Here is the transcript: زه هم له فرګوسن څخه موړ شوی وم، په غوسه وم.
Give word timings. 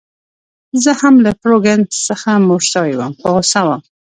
زه 0.83 0.91
هم 1.01 1.15
له 1.25 1.31
فرګوسن 1.39 1.81
څخه 2.07 2.29
موړ 2.47 2.61
شوی 2.71 2.93
وم، 2.95 3.13
په 3.21 3.27
غوسه 3.33 3.61
وم. 3.67 3.81